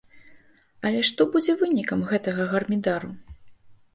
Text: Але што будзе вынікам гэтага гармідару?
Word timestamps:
Але 0.89 1.01
што 1.09 1.21
будзе 1.35 1.55
вынікам 1.59 2.01
гэтага 2.13 2.47
гармідару? 2.53 3.13